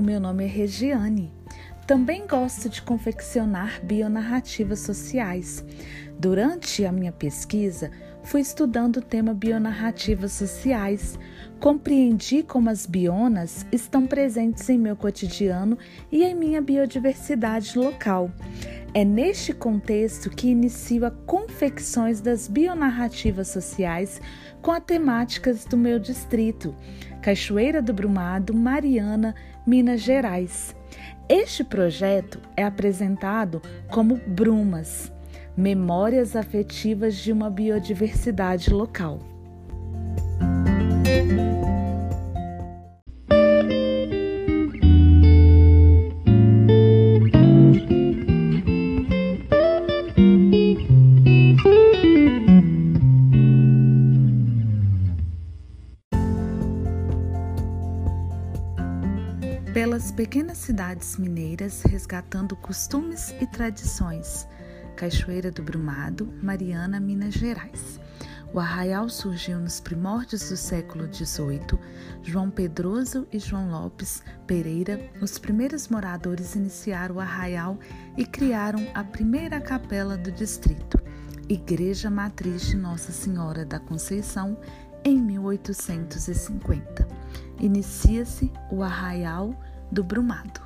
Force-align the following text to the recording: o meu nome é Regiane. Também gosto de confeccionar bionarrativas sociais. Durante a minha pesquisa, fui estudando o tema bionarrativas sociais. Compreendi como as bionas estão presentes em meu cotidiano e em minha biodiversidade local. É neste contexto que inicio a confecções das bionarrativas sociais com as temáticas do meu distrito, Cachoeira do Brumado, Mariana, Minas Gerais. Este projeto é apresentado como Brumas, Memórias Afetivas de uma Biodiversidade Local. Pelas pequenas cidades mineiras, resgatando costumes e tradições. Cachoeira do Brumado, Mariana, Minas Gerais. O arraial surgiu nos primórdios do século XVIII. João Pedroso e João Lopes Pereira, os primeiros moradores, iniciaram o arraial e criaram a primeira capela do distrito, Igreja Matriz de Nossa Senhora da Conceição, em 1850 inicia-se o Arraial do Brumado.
o 0.00 0.02
meu 0.02 0.18
nome 0.18 0.44
é 0.44 0.46
Regiane. 0.46 1.30
Também 1.86 2.26
gosto 2.26 2.70
de 2.70 2.80
confeccionar 2.80 3.84
bionarrativas 3.84 4.80
sociais. 4.80 5.62
Durante 6.18 6.86
a 6.86 6.92
minha 6.92 7.12
pesquisa, 7.12 7.90
fui 8.22 8.40
estudando 8.40 8.96
o 8.96 9.02
tema 9.02 9.34
bionarrativas 9.34 10.32
sociais. 10.32 11.18
Compreendi 11.58 12.42
como 12.42 12.70
as 12.70 12.86
bionas 12.86 13.66
estão 13.70 14.06
presentes 14.06 14.70
em 14.70 14.78
meu 14.78 14.96
cotidiano 14.96 15.76
e 16.10 16.24
em 16.24 16.34
minha 16.34 16.62
biodiversidade 16.62 17.78
local. 17.78 18.30
É 18.94 19.04
neste 19.04 19.52
contexto 19.52 20.30
que 20.30 20.48
inicio 20.48 21.04
a 21.04 21.10
confecções 21.10 22.22
das 22.22 22.48
bionarrativas 22.48 23.48
sociais 23.48 24.18
com 24.62 24.72
as 24.72 24.82
temáticas 24.84 25.64
do 25.64 25.76
meu 25.76 25.98
distrito, 25.98 26.74
Cachoeira 27.22 27.80
do 27.80 27.92
Brumado, 27.92 28.54
Mariana, 28.54 29.34
Minas 29.66 30.00
Gerais. 30.00 30.74
Este 31.28 31.62
projeto 31.62 32.40
é 32.56 32.64
apresentado 32.64 33.62
como 33.90 34.16
Brumas, 34.26 35.12
Memórias 35.56 36.34
Afetivas 36.34 37.16
de 37.16 37.32
uma 37.32 37.50
Biodiversidade 37.50 38.70
Local. 38.70 39.20
Pelas 59.72 60.10
pequenas 60.10 60.58
cidades 60.58 61.16
mineiras, 61.16 61.82
resgatando 61.82 62.56
costumes 62.56 63.32
e 63.40 63.46
tradições. 63.46 64.48
Cachoeira 64.96 65.52
do 65.52 65.62
Brumado, 65.62 66.28
Mariana, 66.42 66.98
Minas 66.98 67.34
Gerais. 67.34 68.00
O 68.52 68.58
arraial 68.58 69.08
surgiu 69.08 69.60
nos 69.60 69.78
primórdios 69.78 70.48
do 70.48 70.56
século 70.56 71.08
XVIII. 71.12 71.78
João 72.20 72.50
Pedroso 72.50 73.28
e 73.32 73.38
João 73.38 73.70
Lopes 73.70 74.24
Pereira, 74.44 75.08
os 75.22 75.38
primeiros 75.38 75.86
moradores, 75.86 76.56
iniciaram 76.56 77.14
o 77.16 77.20
arraial 77.20 77.78
e 78.16 78.26
criaram 78.26 78.84
a 78.92 79.04
primeira 79.04 79.60
capela 79.60 80.16
do 80.16 80.32
distrito, 80.32 80.98
Igreja 81.48 82.10
Matriz 82.10 82.66
de 82.66 82.76
Nossa 82.76 83.12
Senhora 83.12 83.64
da 83.64 83.78
Conceição, 83.78 84.58
em 85.04 85.16
1850 85.22 87.19
inicia-se 87.60 88.50
o 88.70 88.82
Arraial 88.82 89.54
do 89.90 90.02
Brumado. 90.02 90.60